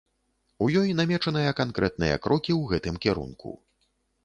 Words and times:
У 0.63 0.69
ёй 0.79 0.93
намечаныя 0.99 1.51
канкрэтныя 1.59 2.15
крокі 2.25 2.51
ў 2.57 2.61
гэтым 2.75 2.95
кірунку. 3.07 3.57